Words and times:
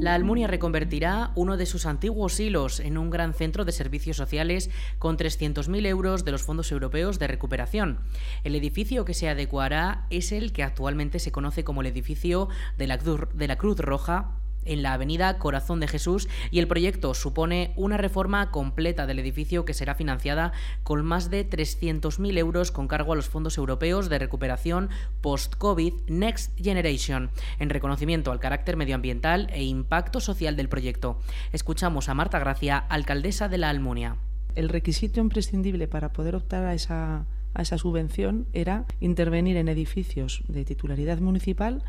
La 0.00 0.14
Almunia 0.14 0.46
reconvertirá 0.46 1.30
uno 1.34 1.58
de 1.58 1.66
sus 1.66 1.84
antiguos 1.84 2.40
hilos 2.40 2.80
en 2.80 2.96
un 2.96 3.10
gran 3.10 3.34
centro 3.34 3.66
de 3.66 3.72
servicios 3.72 4.16
sociales 4.16 4.70
con 4.98 5.18
300.000 5.18 5.86
euros 5.86 6.24
de 6.24 6.32
los 6.32 6.42
fondos 6.42 6.72
europeos 6.72 7.18
de 7.18 7.26
recuperación. 7.26 7.98
El 8.42 8.54
edificio 8.54 9.04
que 9.04 9.12
se 9.12 9.28
adecuará 9.28 10.06
es 10.08 10.32
el 10.32 10.54
que 10.54 10.62
actualmente 10.62 11.18
se 11.18 11.32
conoce 11.32 11.64
como 11.64 11.82
el 11.82 11.86
edificio 11.86 12.48
de 12.78 12.86
la, 12.86 12.96
de 12.96 13.46
la 13.46 13.58
Cruz 13.58 13.78
Roja 13.78 14.39
en 14.64 14.82
la 14.82 14.92
avenida 14.92 15.38
Corazón 15.38 15.80
de 15.80 15.88
Jesús 15.88 16.28
y 16.50 16.58
el 16.58 16.68
proyecto 16.68 17.14
supone 17.14 17.72
una 17.76 17.96
reforma 17.96 18.50
completa 18.50 19.06
del 19.06 19.18
edificio 19.18 19.64
que 19.64 19.74
será 19.74 19.94
financiada 19.94 20.52
con 20.82 21.04
más 21.04 21.30
de 21.30 21.48
300.000 21.48 22.38
euros 22.38 22.70
con 22.70 22.88
cargo 22.88 23.12
a 23.12 23.16
los 23.16 23.28
fondos 23.28 23.58
europeos 23.58 24.08
de 24.08 24.18
recuperación 24.18 24.90
post-COVID 25.20 25.94
Next 26.08 26.58
Generation, 26.58 27.30
en 27.58 27.70
reconocimiento 27.70 28.32
al 28.32 28.40
carácter 28.40 28.76
medioambiental 28.76 29.48
e 29.52 29.62
impacto 29.62 30.20
social 30.20 30.56
del 30.56 30.68
proyecto. 30.68 31.18
Escuchamos 31.52 32.08
a 32.08 32.14
Marta 32.14 32.38
Gracia, 32.38 32.78
alcaldesa 32.78 33.48
de 33.48 33.58
la 33.58 33.70
Almunia. 33.70 34.16
El 34.54 34.68
requisito 34.68 35.20
imprescindible 35.20 35.88
para 35.88 36.12
poder 36.12 36.34
optar 36.34 36.64
a 36.64 36.74
esa, 36.74 37.24
a 37.54 37.62
esa 37.62 37.78
subvención 37.78 38.46
era 38.52 38.84
intervenir 39.00 39.56
en 39.56 39.68
edificios 39.68 40.42
de 40.48 40.64
titularidad 40.64 41.18
municipal 41.18 41.84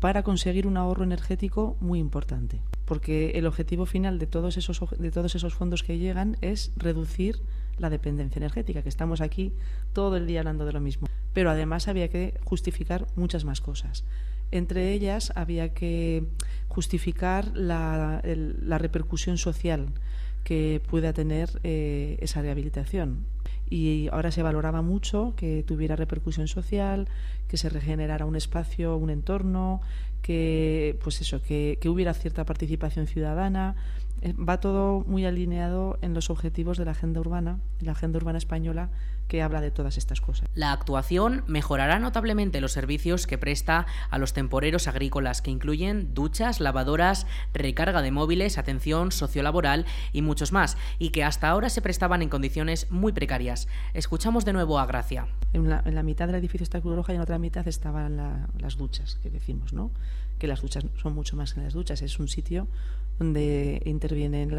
para 0.00 0.22
conseguir 0.22 0.66
un 0.66 0.76
ahorro 0.76 1.04
energético 1.04 1.76
muy 1.80 1.98
importante. 1.98 2.60
Porque 2.84 3.30
el 3.30 3.46
objetivo 3.46 3.86
final 3.86 4.18
de 4.18 4.26
todos 4.26 4.56
esos, 4.56 4.80
de 4.98 5.10
todos 5.10 5.34
esos 5.34 5.54
fondos 5.54 5.82
que 5.82 5.98
llegan 5.98 6.36
es 6.40 6.72
reducir 6.76 7.40
la 7.78 7.90
dependencia 7.90 8.38
energética, 8.38 8.82
que 8.82 8.88
estamos 8.88 9.20
aquí 9.20 9.52
todo 9.92 10.16
el 10.16 10.26
día 10.26 10.40
hablando 10.40 10.64
de 10.64 10.72
lo 10.72 10.80
mismo. 10.80 11.08
Pero 11.32 11.50
además 11.50 11.88
había 11.88 12.08
que 12.08 12.38
justificar 12.44 13.06
muchas 13.16 13.44
más 13.44 13.60
cosas. 13.60 14.04
Entre 14.50 14.92
ellas 14.92 15.32
había 15.34 15.74
que 15.74 16.24
justificar 16.68 17.50
la, 17.54 18.22
la 18.24 18.78
repercusión 18.78 19.38
social 19.38 19.88
que 20.46 20.80
pueda 20.88 21.12
tener 21.12 21.60
eh, 21.64 22.18
esa 22.20 22.40
rehabilitación. 22.40 23.26
Y 23.68 24.06
ahora 24.12 24.30
se 24.30 24.44
valoraba 24.44 24.80
mucho 24.80 25.34
que 25.34 25.64
tuviera 25.64 25.96
repercusión 25.96 26.46
social, 26.46 27.08
que 27.48 27.56
se 27.56 27.68
regenerara 27.68 28.26
un 28.26 28.36
espacio, 28.36 28.96
un 28.96 29.10
entorno, 29.10 29.80
que 30.22 30.96
pues 31.02 31.20
eso, 31.20 31.42
que, 31.42 31.78
que 31.80 31.88
hubiera 31.88 32.14
cierta 32.14 32.44
participación 32.44 33.08
ciudadana. 33.08 33.74
Eh, 34.22 34.32
va 34.34 34.60
todo 34.60 35.04
muy 35.06 35.26
alineado 35.26 35.98
en 36.02 36.14
los 36.14 36.30
objetivos 36.30 36.78
de 36.78 36.84
la 36.84 36.92
agenda 36.92 37.20
urbana, 37.20 37.60
la 37.80 37.92
agenda 37.92 38.16
urbana 38.16 38.38
española 38.38 38.90
que 39.28 39.42
habla 39.42 39.60
de 39.60 39.70
todas 39.70 39.98
estas 39.98 40.20
cosas. 40.20 40.48
La 40.54 40.72
actuación 40.72 41.44
mejorará 41.46 41.98
notablemente 41.98 42.60
los 42.60 42.72
servicios 42.72 43.26
que 43.26 43.38
presta 43.38 43.86
a 44.10 44.18
los 44.18 44.32
temporeros 44.32 44.88
agrícolas, 44.88 45.42
que 45.42 45.50
incluyen 45.50 46.14
duchas, 46.14 46.60
lavadoras, 46.60 47.26
recarga 47.52 48.02
de 48.02 48.10
móviles, 48.10 48.58
atención 48.58 49.12
sociolaboral 49.12 49.84
y 50.12 50.22
muchos 50.22 50.52
más, 50.52 50.76
y 50.98 51.10
que 51.10 51.24
hasta 51.24 51.48
ahora 51.48 51.68
se 51.68 51.82
prestaban 51.82 52.22
en 52.22 52.28
condiciones 52.28 52.90
muy 52.90 53.12
precarias. 53.12 53.68
Escuchamos 53.94 54.44
de 54.44 54.52
nuevo 54.52 54.78
a 54.78 54.86
Gracia. 54.86 55.26
En 55.52 55.68
la, 55.68 56.02
mitad 56.02 56.26
del 56.26 56.36
edificio 56.36 56.62
está 56.62 56.80
Cruz 56.80 56.94
Roja 56.96 57.12
y 57.12 57.16
en 57.16 57.22
otra 57.22 57.38
mitad 57.38 57.66
estaban 57.66 58.46
las 58.58 58.76
duchas, 58.76 59.16
que 59.16 59.30
decimos, 59.30 59.72
¿no? 59.72 59.90
Que 60.38 60.46
las 60.46 60.62
duchas 60.62 60.84
son 61.00 61.14
mucho 61.14 61.36
más 61.36 61.54
que 61.54 61.60
las 61.60 61.72
duchas. 61.72 62.02
Es 62.02 62.18
un 62.18 62.28
sitio 62.28 62.68
donde 63.18 63.82
intervienen 63.86 64.50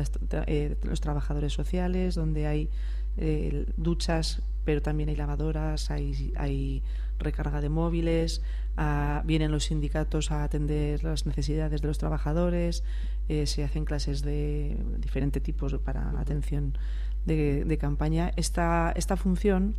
eh, 0.48 0.76
los 0.84 1.02
trabajadores 1.02 1.54
sociales, 1.54 2.16
donde 2.16 2.48
hay 2.48 2.70
eh, 3.18 3.66
duchas, 3.78 4.42
pero 4.64 4.82
también 4.82 5.10
hay 5.10 5.16
lavadoras, 5.16 5.92
hay, 5.92 6.34
hay 6.36 6.84
recarga 7.20 7.62
de 7.62 7.70
móviles, 7.70 8.42
ah, 8.78 9.22
vienen 9.26 9.52
los 9.52 9.66
sindicatos 9.66 10.32
a 10.32 10.44
atender 10.44 11.04
las 11.04 11.26
necesidades 11.26 11.82
de 11.82 11.88
los 11.88 11.98
trabajadores, 11.98 12.84
eh, 13.30 13.46
se 13.46 13.64
hacen 13.64 13.86
clases 13.86 14.22
de 14.24 14.78
diferentes 15.00 15.42
tipos 15.42 15.74
para 15.80 16.20
atención 16.20 16.78
de, 17.26 17.78
campaña. 17.80 18.32
Esta, 18.36 18.94
esta 18.96 19.18
función, 19.18 19.76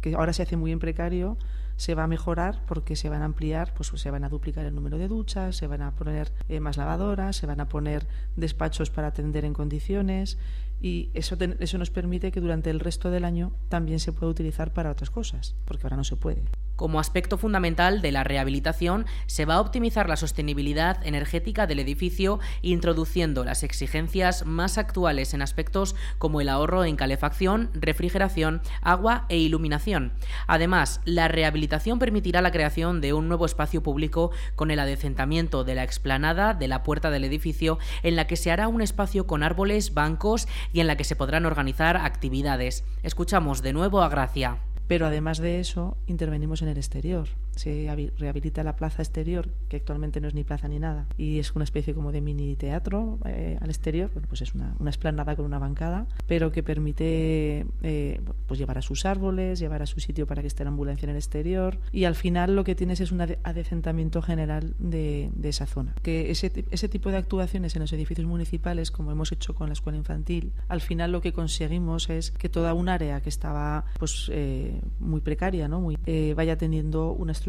que 0.00 0.14
ahora 0.14 0.32
se 0.32 0.42
hace 0.42 0.56
muy 0.56 0.72
en 0.72 0.78
precario, 0.78 1.36
se 1.78 1.94
va 1.94 2.04
a 2.04 2.08
mejorar 2.08 2.60
porque 2.66 2.96
se 2.96 3.08
van 3.08 3.22
a 3.22 3.24
ampliar, 3.24 3.72
pues 3.72 3.88
se 3.94 4.10
van 4.10 4.24
a 4.24 4.28
duplicar 4.28 4.66
el 4.66 4.74
número 4.74 4.98
de 4.98 5.06
duchas, 5.06 5.56
se 5.56 5.68
van 5.68 5.80
a 5.80 5.92
poner 5.92 6.32
eh, 6.48 6.58
más 6.58 6.76
lavadoras, 6.76 7.36
se 7.36 7.46
van 7.46 7.60
a 7.60 7.68
poner 7.68 8.06
despachos 8.36 8.90
para 8.90 9.06
atender 9.06 9.44
en 9.44 9.54
condiciones 9.54 10.38
y 10.80 11.10
eso, 11.14 11.36
eso 11.60 11.78
nos 11.78 11.90
permite 11.90 12.32
que 12.32 12.40
durante 12.40 12.70
el 12.70 12.80
resto 12.80 13.10
del 13.10 13.24
año 13.24 13.52
también 13.68 14.00
se 14.00 14.12
pueda 14.12 14.30
utilizar 14.30 14.72
para 14.72 14.90
otras 14.90 15.10
cosas, 15.10 15.54
porque 15.64 15.86
ahora 15.86 15.96
no 15.96 16.04
se 16.04 16.16
puede. 16.16 16.42
Como 16.78 17.00
aspecto 17.00 17.38
fundamental 17.38 18.02
de 18.02 18.12
la 18.12 18.22
rehabilitación, 18.22 19.04
se 19.26 19.44
va 19.44 19.54
a 19.54 19.60
optimizar 19.60 20.08
la 20.08 20.16
sostenibilidad 20.16 21.04
energética 21.04 21.66
del 21.66 21.80
edificio, 21.80 22.38
introduciendo 22.62 23.42
las 23.42 23.64
exigencias 23.64 24.46
más 24.46 24.78
actuales 24.78 25.34
en 25.34 25.42
aspectos 25.42 25.96
como 26.18 26.40
el 26.40 26.48
ahorro 26.48 26.84
en 26.84 26.94
calefacción, 26.94 27.68
refrigeración, 27.74 28.62
agua 28.80 29.26
e 29.28 29.38
iluminación. 29.38 30.12
Además, 30.46 31.00
la 31.04 31.26
rehabilitación 31.26 31.98
permitirá 31.98 32.42
la 32.42 32.52
creación 32.52 33.00
de 33.00 33.12
un 33.12 33.26
nuevo 33.26 33.44
espacio 33.44 33.82
público 33.82 34.30
con 34.54 34.70
el 34.70 34.78
adecentamiento 34.78 35.64
de 35.64 35.74
la 35.74 35.82
explanada 35.82 36.54
de 36.54 36.68
la 36.68 36.84
puerta 36.84 37.10
del 37.10 37.24
edificio, 37.24 37.80
en 38.04 38.14
la 38.14 38.28
que 38.28 38.36
se 38.36 38.52
hará 38.52 38.68
un 38.68 38.82
espacio 38.82 39.26
con 39.26 39.42
árboles, 39.42 39.94
bancos 39.94 40.46
y 40.72 40.78
en 40.78 40.86
la 40.86 40.96
que 40.96 41.02
se 41.02 41.16
podrán 41.16 41.44
organizar 41.44 41.96
actividades. 41.96 42.84
Escuchamos 43.02 43.62
de 43.62 43.72
nuevo 43.72 44.00
a 44.00 44.08
Gracia. 44.08 44.58
Pero 44.88 45.06
además 45.06 45.38
de 45.38 45.60
eso, 45.60 45.96
intervenimos 46.06 46.62
en 46.62 46.68
el 46.68 46.78
exterior. 46.78 47.28
Se 47.58 48.12
rehabilita 48.16 48.62
la 48.62 48.76
plaza 48.76 49.02
exterior, 49.02 49.48
que 49.68 49.76
actualmente 49.76 50.20
no 50.20 50.28
es 50.28 50.34
ni 50.34 50.44
plaza 50.44 50.68
ni 50.68 50.78
nada, 50.78 51.06
y 51.16 51.40
es 51.40 51.54
una 51.56 51.64
especie 51.64 51.92
como 51.92 52.12
de 52.12 52.20
mini 52.20 52.54
teatro 52.54 53.18
eh, 53.24 53.58
al 53.60 53.68
exterior. 53.68 54.10
Bueno, 54.12 54.28
pues 54.28 54.42
es 54.42 54.54
una, 54.54 54.76
una 54.78 54.90
esplanada 54.90 55.34
con 55.34 55.44
una 55.44 55.58
bancada, 55.58 56.06
pero 56.28 56.52
que 56.52 56.62
permite 56.62 57.66
eh, 57.82 58.20
pues 58.46 58.60
llevar 58.60 58.78
a 58.78 58.82
sus 58.82 59.04
árboles, 59.04 59.58
llevar 59.58 59.82
a 59.82 59.86
su 59.86 59.98
sitio 59.98 60.26
para 60.26 60.40
que 60.40 60.48
esté 60.48 60.62
la 60.62 60.70
ambulancia 60.70 61.06
en 61.06 61.10
el 61.10 61.16
exterior. 61.16 61.78
Y 61.90 62.04
al 62.04 62.14
final 62.14 62.54
lo 62.54 62.62
que 62.62 62.76
tienes 62.76 63.00
es 63.00 63.10
un 63.10 63.20
adecentamiento 63.20 64.22
general 64.22 64.74
de, 64.78 65.30
de 65.34 65.48
esa 65.48 65.66
zona. 65.66 65.94
Que 66.02 66.30
ese, 66.30 66.64
ese 66.70 66.88
tipo 66.88 67.10
de 67.10 67.16
actuaciones 67.16 67.74
en 67.74 67.82
los 67.82 67.92
edificios 67.92 68.26
municipales, 68.26 68.92
como 68.92 69.10
hemos 69.10 69.32
hecho 69.32 69.54
con 69.54 69.66
la 69.68 69.72
escuela 69.72 69.98
infantil, 69.98 70.52
al 70.68 70.80
final 70.80 71.10
lo 71.10 71.20
que 71.20 71.32
conseguimos 71.32 72.08
es 72.08 72.30
que 72.30 72.48
toda 72.48 72.72
un 72.74 72.88
área 72.88 73.20
que 73.20 73.28
estaba 73.28 73.84
pues 73.98 74.30
eh, 74.32 74.80
muy 75.00 75.20
precaria, 75.20 75.66
¿no? 75.66 75.80
Muy, 75.80 75.98
eh, 76.06 76.34
vaya 76.36 76.56
teniendo 76.56 77.12
una 77.12 77.32
estructura 77.32 77.47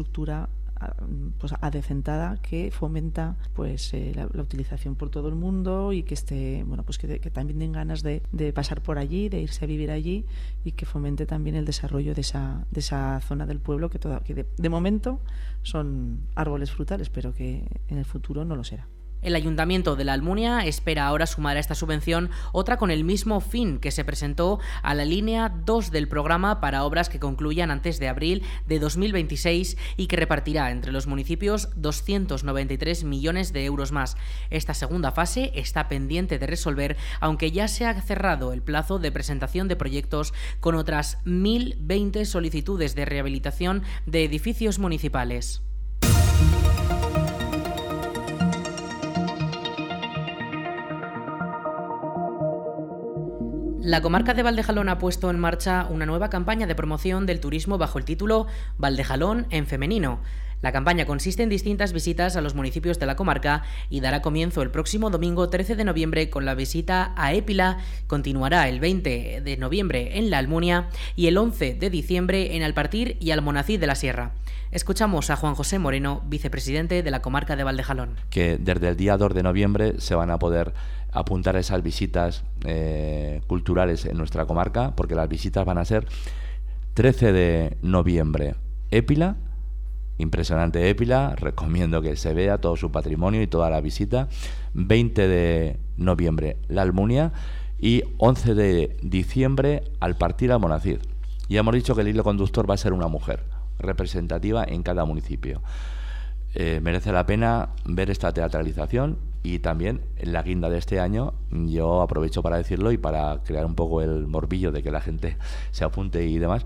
pues 1.38 1.52
adecentada 1.60 2.38
que 2.40 2.70
fomenta 2.70 3.36
pues 3.54 3.92
eh, 3.92 4.12
la, 4.14 4.26
utilización 4.40 4.96
por 4.96 5.10
todo 5.10 5.28
el 5.28 5.34
mundo 5.34 5.92
y 5.92 6.04
que 6.04 6.14
esté 6.14 6.64
bueno 6.64 6.84
pues 6.84 6.96
que, 6.96 7.18
también 7.30 7.58
den 7.58 7.72
ganas 7.72 8.02
de, 8.02 8.22
pasar 8.54 8.80
por 8.80 8.98
allí 8.98 9.28
de 9.28 9.40
irse 9.40 9.64
a 9.64 9.68
vivir 9.68 9.90
allí 9.90 10.24
y 10.64 10.72
que 10.72 10.86
fomente 10.86 11.26
también 11.26 11.54
el 11.56 11.66
desarrollo 11.66 12.14
de 12.14 12.22
esa, 12.22 12.64
de 12.70 12.80
esa 12.80 13.20
zona 13.20 13.44
del 13.46 13.60
pueblo 13.60 13.90
que, 13.90 13.98
toda, 13.98 14.20
que 14.20 14.46
de 14.56 14.68
momento 14.68 15.20
son 15.62 16.20
árboles 16.34 16.70
frutales 16.70 17.10
pero 17.10 17.34
que 17.34 17.66
en 17.88 17.98
el 17.98 18.06
futuro 18.06 18.44
no 18.44 18.56
lo 18.56 18.64
será. 18.64 18.88
El 19.22 19.34
Ayuntamiento 19.34 19.96
de 19.96 20.04
la 20.04 20.14
Almunia 20.14 20.60
espera 20.64 21.06
ahora 21.06 21.26
sumar 21.26 21.58
a 21.58 21.60
esta 21.60 21.74
subvención 21.74 22.30
otra 22.52 22.78
con 22.78 22.90
el 22.90 23.04
mismo 23.04 23.40
fin 23.40 23.78
que 23.78 23.90
se 23.90 24.02
presentó 24.02 24.60
a 24.82 24.94
la 24.94 25.04
línea 25.04 25.50
2 25.50 25.90
del 25.90 26.08
programa 26.08 26.60
para 26.62 26.84
obras 26.84 27.10
que 27.10 27.20
concluyan 27.20 27.70
antes 27.70 27.98
de 27.98 28.08
abril 28.08 28.42
de 28.66 28.78
2026 28.78 29.76
y 29.98 30.06
que 30.06 30.16
repartirá 30.16 30.70
entre 30.70 30.90
los 30.90 31.06
municipios 31.06 31.68
293 31.76 33.04
millones 33.04 33.52
de 33.52 33.66
euros 33.66 33.92
más. 33.92 34.16
Esta 34.48 34.72
segunda 34.72 35.12
fase 35.12 35.52
está 35.54 35.88
pendiente 35.88 36.38
de 36.38 36.46
resolver, 36.46 36.96
aunque 37.20 37.50
ya 37.50 37.68
se 37.68 37.84
ha 37.84 38.00
cerrado 38.00 38.54
el 38.54 38.62
plazo 38.62 38.98
de 38.98 39.12
presentación 39.12 39.68
de 39.68 39.76
proyectos 39.76 40.32
con 40.60 40.74
otras 40.74 41.18
1.020 41.26 42.24
solicitudes 42.24 42.94
de 42.94 43.04
rehabilitación 43.04 43.82
de 44.06 44.24
edificios 44.24 44.78
municipales. 44.78 45.60
La 53.90 54.02
comarca 54.02 54.34
de 54.34 54.44
Valdejalón 54.44 54.88
ha 54.88 54.98
puesto 54.98 55.30
en 55.30 55.40
marcha 55.40 55.84
una 55.90 56.06
nueva 56.06 56.30
campaña 56.30 56.68
de 56.68 56.76
promoción 56.76 57.26
del 57.26 57.40
turismo 57.40 57.76
bajo 57.76 57.98
el 57.98 58.04
título 58.04 58.46
Valdejalón 58.78 59.48
en 59.50 59.66
femenino. 59.66 60.20
La 60.62 60.72
campaña 60.72 61.06
consiste 61.06 61.42
en 61.42 61.48
distintas 61.48 61.92
visitas 61.92 62.36
a 62.36 62.42
los 62.42 62.54
municipios 62.54 62.98
de 62.98 63.06
la 63.06 63.16
comarca 63.16 63.62
y 63.88 64.00
dará 64.00 64.20
comienzo 64.20 64.60
el 64.60 64.70
próximo 64.70 65.08
domingo 65.08 65.48
13 65.48 65.74
de 65.74 65.84
noviembre 65.84 66.28
con 66.28 66.44
la 66.44 66.54
visita 66.54 67.14
a 67.16 67.32
Épila, 67.32 67.78
continuará 68.06 68.68
el 68.68 68.78
20 68.78 69.40
de 69.40 69.56
noviembre 69.56 70.18
en 70.18 70.28
La 70.28 70.38
Almunia 70.38 70.88
y 71.16 71.28
el 71.28 71.38
11 71.38 71.74
de 71.74 71.90
diciembre 71.90 72.56
en 72.56 72.62
Alpartir 72.62 73.16
y 73.20 73.30
Almonacid 73.30 73.80
de 73.80 73.86
la 73.86 73.94
Sierra. 73.94 74.32
Escuchamos 74.70 75.30
a 75.30 75.36
Juan 75.36 75.54
José 75.54 75.78
Moreno, 75.78 76.22
vicepresidente 76.26 77.02
de 77.02 77.10
la 77.10 77.22
comarca 77.22 77.56
de 77.56 77.64
Valdejalón. 77.64 78.16
Que 78.28 78.58
desde 78.58 78.88
el 78.88 78.96
día 78.96 79.16
2 79.16 79.34
de 79.34 79.42
noviembre 79.42 79.94
se 79.98 80.14
van 80.14 80.30
a 80.30 80.38
poder 80.38 80.74
apuntar 81.10 81.56
esas 81.56 81.82
visitas 81.82 82.44
eh, 82.64 83.40
culturales 83.46 84.04
en 84.04 84.18
nuestra 84.18 84.46
comarca, 84.46 84.94
porque 84.94 85.14
las 85.14 85.28
visitas 85.28 85.64
van 85.64 85.78
a 85.78 85.84
ser 85.84 86.06
13 86.94 87.32
de 87.32 87.76
noviembre, 87.82 88.54
Épila, 88.90 89.36
impresionante 90.20 90.88
Épila, 90.88 91.34
recomiendo 91.36 92.02
que 92.02 92.16
se 92.16 92.34
vea 92.34 92.58
todo 92.58 92.76
su 92.76 92.92
patrimonio 92.92 93.42
y 93.42 93.46
toda 93.46 93.70
la 93.70 93.80
visita. 93.80 94.28
20 94.74 95.28
de 95.28 95.80
noviembre, 95.96 96.56
La 96.68 96.82
Almunia 96.82 97.32
y 97.78 98.02
11 98.18 98.54
de 98.54 98.96
diciembre 99.02 99.82
al 100.00 100.16
partir 100.16 100.52
a 100.52 100.58
Monacid. 100.58 100.98
Y 101.48 101.56
hemos 101.56 101.74
dicho 101.74 101.94
que 101.94 102.02
el 102.02 102.08
hilo 102.08 102.22
conductor 102.22 102.68
va 102.68 102.74
a 102.74 102.78
ser 102.78 102.92
una 102.92 103.08
mujer 103.08 103.44
representativa 103.78 104.64
en 104.64 104.82
cada 104.82 105.04
municipio. 105.04 105.62
Eh, 106.54 106.80
merece 106.82 107.12
la 107.12 107.26
pena 107.26 107.70
ver 107.84 108.10
esta 108.10 108.32
teatralización 108.32 109.18
y 109.42 109.60
también 109.60 110.02
en 110.16 110.32
la 110.32 110.42
guinda 110.42 110.68
de 110.68 110.78
este 110.78 111.00
año 111.00 111.32
yo 111.50 112.02
aprovecho 112.02 112.42
para 112.42 112.56
decirlo 112.56 112.92
y 112.92 112.98
para 112.98 113.40
crear 113.44 113.64
un 113.64 113.74
poco 113.74 114.02
el 114.02 114.26
morbillo 114.26 114.72
de 114.72 114.82
que 114.82 114.90
la 114.90 115.00
gente 115.00 115.36
se 115.70 115.84
apunte 115.84 116.26
y 116.26 116.38
demás 116.38 116.64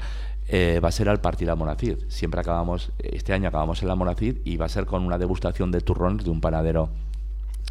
eh, 0.49 0.81
va 0.83 0.89
a 0.89 0.93
ser 0.93 1.09
al 1.09 1.21
partir 1.21 1.51
a 1.51 1.55
Monacid. 1.55 1.99
Siempre 2.09 2.41
acabamos, 2.41 2.93
este 2.99 3.33
año 3.33 3.49
acabamos 3.49 3.83
en 3.83 3.89
la 3.89 3.95
Monacid 3.95 4.39
y 4.45 4.57
va 4.57 4.67
a 4.67 4.69
ser 4.69 4.87
con 4.87 5.05
una 5.05 5.19
degustación 5.19 5.71
de 5.71 5.81
turrones 5.81 6.25
de 6.25 6.31
un 6.31 6.41
panadero 6.41 6.91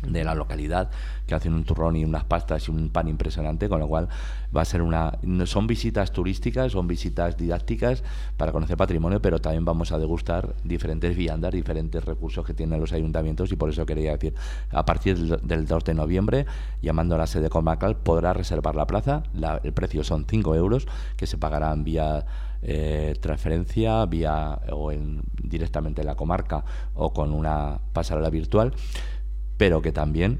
de 0.07 0.23
la 0.23 0.35
localidad 0.35 0.89
que 1.27 1.35
hacen 1.35 1.53
un 1.53 1.63
turrón 1.63 1.95
y 1.95 2.03
unas 2.03 2.25
pastas 2.25 2.67
y 2.67 2.71
un 2.71 2.89
pan 2.89 3.07
impresionante, 3.07 3.69
con 3.69 3.79
lo 3.79 3.87
cual 3.87 4.09
va 4.55 4.61
a 4.61 4.65
ser 4.65 4.81
una 4.81 5.17
son 5.45 5.67
visitas 5.67 6.11
turísticas, 6.11 6.73
son 6.73 6.87
visitas 6.87 7.37
didácticas 7.37 8.03
para 8.35 8.51
conocer 8.51 8.75
patrimonio, 8.75 9.21
pero 9.21 9.39
también 9.39 9.63
vamos 9.63 9.91
a 9.91 9.97
degustar 9.97 10.55
diferentes 10.63 11.15
viandas, 11.15 11.53
diferentes 11.53 12.03
recursos 12.03 12.45
que 12.45 12.53
tienen 12.53 12.79
los 12.79 12.91
ayuntamientos 12.91 13.51
y 13.51 13.55
por 13.55 13.69
eso 13.69 13.85
quería 13.85 14.11
decir, 14.11 14.33
a 14.71 14.85
partir 14.85 15.17
del 15.17 15.65
2 15.65 15.83
de 15.85 15.93
noviembre, 15.93 16.45
llamando 16.81 17.15
a 17.15 17.19
la 17.19 17.27
sede 17.27 17.49
comarcal, 17.49 17.95
podrá 17.95 18.33
reservar 18.33 18.75
la 18.75 18.87
plaza, 18.87 19.23
el 19.63 19.73
precio 19.73 20.03
son 20.03 20.25
5 20.27 20.55
euros 20.55 20.87
que 21.15 21.27
se 21.27 21.37
pagarán 21.37 21.83
vía 21.83 22.25
eh, 22.63 23.15
transferencia 23.19 24.05
vía 24.05 24.59
o 24.71 24.91
en, 24.91 25.21
directamente 25.41 26.01
en 26.01 26.07
la 26.07 26.15
comarca 26.15 26.63
o 26.95 27.13
con 27.13 27.31
una 27.31 27.79
pasarela 27.93 28.29
virtual 28.29 28.73
pero 29.57 29.81
que 29.81 29.91
también, 29.91 30.39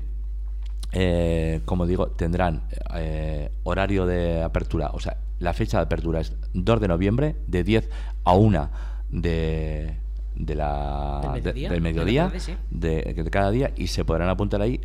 eh, 0.91 1.61
como 1.65 1.85
digo, 1.85 2.07
tendrán 2.07 2.63
eh, 2.95 3.51
horario 3.63 4.05
de 4.05 4.43
apertura, 4.43 4.91
o 4.93 4.99
sea, 4.99 5.17
la 5.39 5.53
fecha 5.53 5.77
de 5.77 5.83
apertura 5.83 6.19
es 6.19 6.35
2 6.53 6.81
de 6.81 6.87
noviembre, 6.87 7.35
de 7.47 7.63
10 7.63 7.89
a 8.23 8.33
1 8.33 8.69
de, 9.09 9.95
de 10.35 10.55
la, 10.55 11.39
del 11.41 11.81
mediodía, 11.81 12.31
de, 12.69 13.13
de, 13.15 13.29
cada 13.29 13.51
día, 13.51 13.71
y 13.75 13.87
se 13.87 14.05
podrán 14.05 14.29
apuntar 14.29 14.61
ahí. 14.61 14.81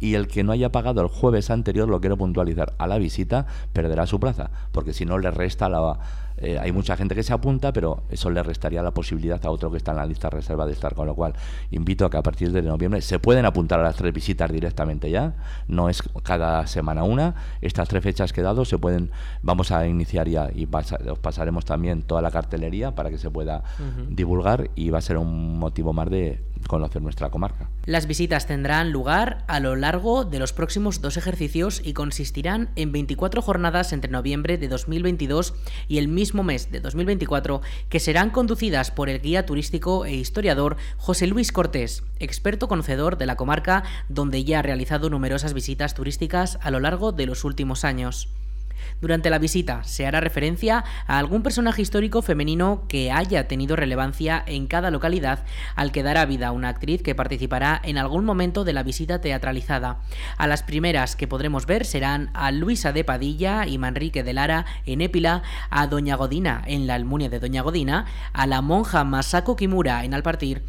y 0.00 0.14
el 0.14 0.26
que 0.26 0.42
no 0.42 0.52
haya 0.52 0.72
pagado 0.72 1.00
el 1.00 1.08
jueves 1.08 1.50
anterior, 1.50 1.88
lo 1.88 2.00
quiero 2.00 2.16
puntualizar, 2.16 2.74
a 2.78 2.86
la 2.86 2.98
visita, 2.98 3.46
perderá 3.72 4.06
su 4.06 4.20
plaza, 4.20 4.50
porque 4.72 4.92
si 4.92 5.04
no 5.04 5.18
le 5.18 5.30
resta 5.30 5.68
la, 5.68 5.98
eh, 6.36 6.58
hay 6.58 6.72
mucha 6.72 6.96
gente 6.96 7.14
que 7.14 7.22
se 7.22 7.32
apunta, 7.32 7.72
pero 7.72 8.02
eso 8.10 8.30
le 8.30 8.42
restaría 8.42 8.82
la 8.82 8.92
posibilidad 8.92 9.44
a 9.44 9.50
otro 9.50 9.70
que 9.70 9.76
está 9.76 9.92
en 9.92 9.98
la 9.98 10.06
lista 10.06 10.30
reserva 10.30 10.66
de 10.66 10.72
estar, 10.72 10.94
con 10.94 11.06
lo 11.06 11.14
cual 11.14 11.34
invito 11.70 12.04
a 12.04 12.10
que 12.10 12.16
a 12.16 12.22
partir 12.22 12.50
de 12.50 12.62
noviembre 12.62 13.00
se 13.02 13.18
pueden 13.18 13.44
apuntar 13.44 13.80
a 13.80 13.84
las 13.84 13.96
tres 13.96 14.12
visitas 14.12 14.50
directamente 14.50 15.10
ya, 15.10 15.34
no 15.68 15.88
es 15.88 16.02
cada 16.22 16.66
semana 16.66 17.04
una, 17.04 17.34
estas 17.60 17.88
tres 17.88 18.02
fechas 18.02 18.32
que 18.32 18.40
he 18.40 18.44
dado 18.44 18.64
se 18.64 18.78
pueden, 18.78 19.10
vamos 19.42 19.70
a 19.70 19.86
iniciar 19.86 20.28
ya 20.28 20.50
y 20.52 20.68
os 21.08 21.18
pasaremos 21.18 21.64
también 21.64 22.02
toda 22.02 22.20
la 22.20 22.30
cartelería 22.30 22.94
para 22.94 23.10
que 23.10 23.18
se 23.18 23.30
pueda 23.30 23.62
divulgar 24.08 24.70
y 24.74 24.90
va 24.90 24.98
a 24.98 25.02
ser 25.02 25.18
un 25.18 25.58
motivo 25.58 25.92
más 25.92 26.10
de 26.10 26.42
conocer 26.66 27.02
nuestra 27.02 27.30
comarca. 27.30 27.68
Las 27.84 28.06
visitas 28.06 28.46
tendrán 28.46 28.90
lugar 28.90 29.44
a 29.46 29.60
lo 29.60 29.76
largo 29.76 30.24
de 30.24 30.38
los 30.38 30.52
próximos 30.52 31.02
dos 31.02 31.16
ejercicios 31.16 31.82
y 31.84 31.92
consistirán 31.92 32.70
en 32.76 32.90
24 32.90 33.42
jornadas 33.42 33.92
entre 33.92 34.10
noviembre 34.10 34.56
de 34.56 34.68
2022 34.68 35.54
y 35.88 35.98
el 35.98 36.08
mismo 36.08 36.23
mes 36.32 36.70
de 36.70 36.80
2024 36.80 37.60
que 37.88 38.00
serán 38.00 38.30
conducidas 38.30 38.90
por 38.90 39.08
el 39.08 39.20
guía 39.20 39.44
turístico 39.44 40.06
e 40.06 40.14
historiador 40.14 40.76
José 40.96 41.26
Luis 41.26 41.52
Cortés, 41.52 42.02
experto 42.18 42.68
conocedor 42.68 43.18
de 43.18 43.26
la 43.26 43.36
comarca 43.36 43.84
donde 44.08 44.44
ya 44.44 44.60
ha 44.60 44.62
realizado 44.62 45.10
numerosas 45.10 45.52
visitas 45.52 45.94
turísticas 45.94 46.58
a 46.62 46.70
lo 46.70 46.80
largo 46.80 47.12
de 47.12 47.26
los 47.26 47.44
últimos 47.44 47.84
años. 47.84 48.28
Durante 49.00 49.30
la 49.30 49.38
visita 49.38 49.84
se 49.84 50.06
hará 50.06 50.20
referencia 50.20 50.84
a 51.06 51.18
algún 51.18 51.42
personaje 51.42 51.82
histórico 51.82 52.22
femenino 52.22 52.84
que 52.88 53.12
haya 53.12 53.48
tenido 53.48 53.76
relevancia 53.76 54.42
en 54.46 54.66
cada 54.66 54.90
localidad, 54.90 55.44
al 55.74 55.92
que 55.92 56.02
dará 56.02 56.24
vida 56.26 56.52
una 56.52 56.68
actriz 56.68 57.02
que 57.02 57.14
participará 57.14 57.80
en 57.84 57.98
algún 57.98 58.24
momento 58.24 58.64
de 58.64 58.72
la 58.72 58.82
visita 58.82 59.20
teatralizada. 59.20 60.00
A 60.36 60.46
las 60.46 60.62
primeras 60.62 61.16
que 61.16 61.28
podremos 61.28 61.66
ver 61.66 61.84
serán 61.84 62.30
a 62.34 62.50
Luisa 62.50 62.92
de 62.92 63.04
Padilla 63.04 63.66
y 63.66 63.78
Manrique 63.78 64.22
de 64.22 64.32
Lara 64.32 64.66
en 64.86 65.00
Épila, 65.00 65.42
a 65.70 65.86
Doña 65.86 66.16
Godina 66.16 66.62
en 66.66 66.86
la 66.86 66.94
Almunia 66.94 67.28
de 67.28 67.40
Doña 67.40 67.62
Godina, 67.62 68.06
a 68.32 68.46
la 68.46 68.60
monja 68.60 69.04
Masako 69.04 69.56
Kimura 69.56 70.04
en 70.04 70.14
Alpartir 70.14 70.62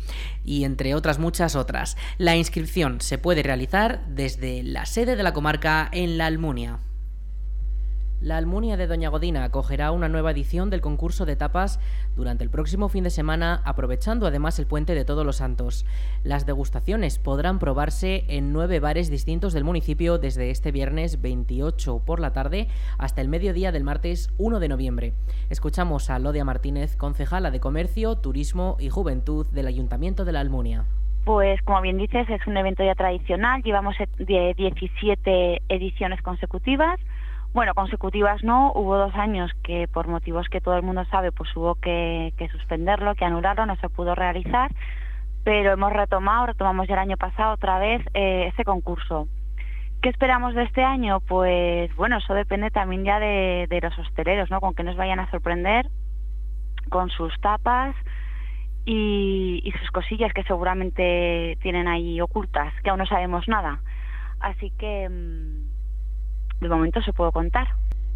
y 0.44 0.64
entre 0.64 0.96
otras 0.96 1.20
muchas 1.20 1.56
otras. 1.56 1.98
La 2.18 2.36
inscripción 2.36 3.02
se 3.02 3.18
puede 3.18 3.44
realizar 3.44 4.06
desde 4.08 4.64
la 4.64 4.86
sede 4.86 5.16
de 5.16 5.24
la 5.24 5.34
comarca 5.34 5.90
en 5.92 6.18
la 6.18 6.28
Almunia. 6.28 6.80
La 8.22 8.38
Almunia 8.38 8.78
de 8.78 8.88
Doña 8.88 9.10
Godina 9.10 9.44
acogerá 9.44 9.92
una 9.92 10.08
nueva 10.08 10.32
edición 10.32 10.70
del 10.70 10.82
concurso 10.82 11.26
de 11.26 11.36
tapas 11.36 11.80
durante 12.16 12.44
el 12.44 12.50
próximo 12.50 12.88
fin 12.88 13.04
de 13.04 13.10
semana, 13.10 13.62
aprovechando 13.66 14.26
además 14.26 14.58
el 14.58 14.68
puente 14.68 14.96
de 14.96 15.06
Todos 15.06 15.26
los 15.26 15.38
Santos. 15.38 15.86
Las 16.24 16.46
degustaciones 16.46 17.20
podrán 17.20 17.60
probarse 17.60 18.24
en 18.30 18.54
nueve 18.54 18.80
bares 18.80 19.10
distintos 19.10 19.54
del 19.54 19.66
municipio 19.66 20.18
desde 20.18 20.50
este 20.50 20.72
viernes 20.72 21.22
28 21.22 22.04
por 22.06 22.20
la 22.20 22.32
tarde 22.32 22.70
hasta 22.98 23.22
el 23.22 23.28
mediodía 23.28 23.72
del 23.72 23.84
martes 23.84 24.34
1 24.38 24.60
de 24.60 24.70
noviembre. 24.70 25.14
Escuchamos 25.50 26.10
a 26.10 26.18
Lodia 26.18 26.46
Martínez, 26.46 26.96
concejala 26.96 27.52
de 27.52 27.60
Comercio, 27.60 28.16
Turismo 28.16 28.78
y 28.80 28.90
Juventud 28.90 29.46
del 29.52 29.68
Ayuntamiento 29.68 30.24
de 30.24 30.32
la 30.32 30.40
Almunia. 30.40 30.86
Pues 31.26 31.60
como 31.64 31.82
bien 31.82 31.98
dices, 31.98 32.30
es 32.30 32.46
un 32.48 32.56
evento 32.56 32.84
ya 32.84 32.94
tradicional, 32.94 33.62
llevamos 33.64 33.96
17 34.18 35.62
ediciones 35.68 36.22
consecutivas 36.22 37.00
bueno, 37.56 37.74
consecutivas 37.74 38.44
no, 38.44 38.74
hubo 38.76 38.98
dos 38.98 39.16
años 39.16 39.50
que 39.64 39.88
por 39.88 40.10
motivos 40.10 40.50
que 40.50 40.60
todo 40.60 40.76
el 40.76 40.84
mundo 40.84 41.06
sabe, 41.06 41.32
pues 41.32 41.56
hubo 41.56 41.76
que, 41.76 42.34
suspenderlo, 42.52 43.16
que 43.16 43.24
anularlo, 43.24 43.66
no 43.66 43.78
se 43.78 43.88
pudo 43.88 44.14
realizar, 44.14 44.70
pero 45.46 45.72
hemos 45.72 45.94
retomado, 45.94 46.48
retomamos 46.48 46.86
ya 46.86 46.96
el 46.96 47.00
año 47.00 47.16
pasado 47.16 47.54
otra 47.54 47.80
vez 47.80 48.02
eh, 48.14 48.50
ese 48.52 48.66
concurso. 48.66 49.30
¿Qué 50.02 50.10
esperamos 50.10 50.54
de 50.54 50.64
este 50.64 50.84
año? 50.84 51.22
Pues 51.22 51.96
bueno, 51.96 52.18
eso 52.18 52.34
depende 52.34 52.72
también 52.72 53.06
ya 53.06 53.22
de, 53.22 53.80
los 53.82 53.98
hosteleros, 54.00 54.52
¿no? 54.52 54.60
Con 54.60 54.76
que 54.76 54.84
nos 54.84 54.98
vayan 54.98 55.22
a 55.22 55.32
sorprender 55.32 55.88
con 56.90 57.10
sus 57.10 57.34
tapas 57.40 57.96
y, 58.84 59.62
y 59.64 59.72
sus 59.80 59.92
cosillas 59.92 60.34
que 60.34 60.44
seguramente 60.44 61.58
tienen 61.62 61.88
ahí 61.88 62.20
ocultas, 62.20 62.74
que 62.84 62.90
aún 62.90 63.00
no 63.00 63.06
sabemos 63.06 63.48
nada. 63.48 63.80
Así 64.42 64.72
que 64.72 65.08
mm, 65.08 65.75
de 66.62 66.70
momento 66.70 67.02
se 67.02 67.14
puedo 67.14 67.32
contar. 67.32 67.68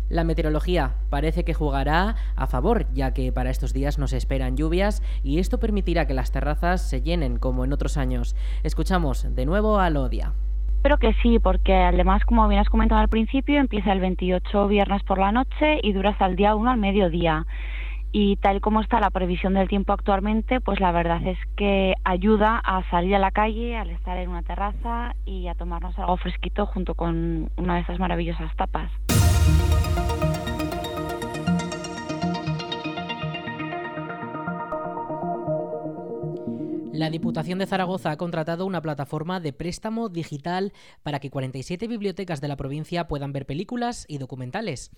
La 0.09 0.23
meteorología 0.23 0.95
parece 1.11 1.45
que 1.45 1.53
jugará 1.53 2.15
a 2.35 2.47
favor, 2.47 2.87
ya 2.93 3.13
que 3.13 3.31
para 3.31 3.51
estos 3.51 3.73
días 3.73 3.99
nos 3.99 4.11
esperan 4.11 4.57
lluvias 4.57 5.03
y 5.23 5.37
esto 5.37 5.59
permitirá 5.59 6.07
que 6.07 6.15
las 6.15 6.31
terrazas 6.31 6.89
se 6.89 7.03
llenen 7.03 7.37
como 7.37 7.63
en 7.63 7.73
otros 7.73 7.95
años. 7.95 8.35
Escuchamos 8.63 9.35
de 9.35 9.45
nuevo 9.45 9.79
a 9.79 9.89
Lodia. 9.91 10.33
Espero 10.77 10.97
que 10.97 11.13
sí, 11.21 11.37
porque 11.39 11.73
además, 11.73 12.23
como 12.25 12.47
bien 12.47 12.61
has 12.61 12.69
comentado 12.69 13.01
al 13.01 13.09
principio, 13.09 13.59
empieza 13.59 13.91
el 13.91 13.99
28 13.99 14.67
viernes 14.67 15.03
por 15.03 15.19
la 15.19 15.31
noche 15.31 15.79
y 15.83 15.93
dura 15.93 16.11
hasta 16.11 16.25
el 16.25 16.37
día 16.37 16.55
1 16.55 16.71
al 16.71 16.77
mediodía 16.77 17.45
y 18.11 18.37
tal 18.37 18.61
como 18.61 18.81
está 18.81 18.99
la 18.99 19.11
previsión 19.11 19.53
del 19.53 19.67
tiempo 19.67 19.93
actualmente, 19.93 20.61
pues 20.61 20.79
la 20.79 20.91
verdad 20.91 21.25
es 21.25 21.37
que 21.55 21.93
ayuda 22.03 22.57
a 22.57 22.89
salir 22.89 23.15
a 23.15 23.19
la 23.19 23.31
calle, 23.31 23.77
al 23.77 23.89
estar 23.91 24.17
en 24.17 24.29
una 24.29 24.41
terraza 24.41 25.15
y 25.25 25.47
a 25.47 25.55
tomarnos 25.55 25.97
algo 25.99 26.17
fresquito 26.17 26.65
junto 26.65 26.95
con 26.95 27.49
una 27.57 27.75
de 27.75 27.81
esas 27.81 27.99
maravillosas 27.99 28.55
tapas. 28.55 28.91
La 36.99 37.09
Diputación 37.09 37.59
de 37.59 37.65
Zaragoza 37.65 38.11
ha 38.11 38.17
contratado 38.17 38.65
una 38.65 38.81
plataforma 38.81 39.39
de 39.39 39.53
préstamo 39.53 40.09
digital 40.09 40.73
para 41.01 41.21
que 41.21 41.29
47 41.29 41.87
bibliotecas 41.87 42.41
de 42.41 42.49
la 42.49 42.57
provincia 42.57 43.07
puedan 43.07 43.31
ver 43.31 43.45
películas 43.45 44.03
y 44.09 44.17
documentales. 44.17 44.91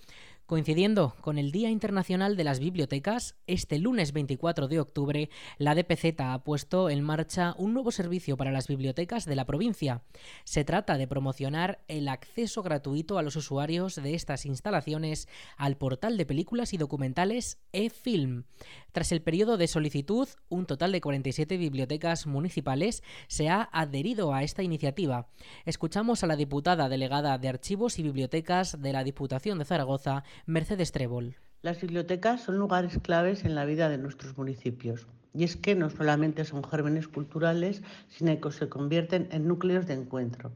Coincidiendo 0.46 1.14
con 1.20 1.38
el 1.38 1.52
Día 1.52 1.70
Internacional 1.70 2.36
de 2.36 2.44
las 2.44 2.58
Bibliotecas, 2.58 3.36
este 3.46 3.78
lunes 3.78 4.12
24 4.12 4.68
de 4.68 4.80
octubre, 4.80 5.30
la 5.56 5.74
DPZ 5.74 6.20
ha 6.20 6.42
puesto 6.42 6.90
en 6.90 7.02
marcha 7.02 7.54
un 7.56 7.72
nuevo 7.72 7.90
servicio 7.90 8.36
para 8.36 8.50
las 8.50 8.66
bibliotecas 8.66 9.24
de 9.24 9.36
la 9.36 9.46
provincia. 9.46 10.02
Se 10.44 10.64
trata 10.64 10.98
de 10.98 11.06
promocionar 11.06 11.84
el 11.86 12.08
acceso 12.08 12.62
gratuito 12.62 13.18
a 13.18 13.22
los 13.22 13.36
usuarios 13.36 13.94
de 13.94 14.14
estas 14.14 14.44
instalaciones 14.44 15.28
al 15.56 15.76
portal 15.76 16.16
de 16.16 16.26
películas 16.26 16.74
y 16.74 16.76
documentales 16.76 17.58
eFilm. 17.72 18.44
Tras 18.90 19.12
el 19.12 19.22
periodo 19.22 19.56
de 19.56 19.68
solicitud, 19.68 20.28
un 20.48 20.66
total 20.66 20.92
de 20.92 21.00
47 21.00 21.56
bibliotecas 21.56 22.26
municipales 22.26 23.02
se 23.28 23.48
ha 23.48 23.70
adherido 23.72 24.34
a 24.34 24.42
esta 24.42 24.62
iniciativa. 24.62 25.28
Escuchamos 25.64 26.24
a 26.24 26.26
la 26.26 26.36
diputada 26.36 26.90
delegada 26.90 27.38
de 27.38 27.48
Archivos 27.48 27.98
y 27.98 28.02
Bibliotecas 28.02 28.82
de 28.82 28.92
la 28.92 29.04
Diputación 29.04 29.58
de 29.58 29.64
Zaragoza, 29.64 30.24
Mercedes 30.46 30.92
Trébol. 30.92 31.36
Las 31.62 31.80
bibliotecas 31.80 32.42
son 32.42 32.58
lugares 32.58 32.98
claves 33.02 33.44
en 33.44 33.54
la 33.54 33.64
vida 33.64 33.88
de 33.88 33.98
nuestros 33.98 34.36
municipios. 34.36 35.06
Y 35.34 35.44
es 35.44 35.56
que 35.56 35.74
no 35.74 35.88
solamente 35.90 36.44
son 36.44 36.64
gérmenes 36.64 37.08
culturales, 37.08 37.82
sino 38.08 38.40
que 38.40 38.50
se 38.50 38.68
convierten 38.68 39.28
en 39.30 39.48
núcleos 39.48 39.86
de 39.86 39.94
encuentro. 39.94 40.52